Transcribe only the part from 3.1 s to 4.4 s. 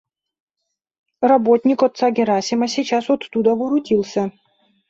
оттуда воротился.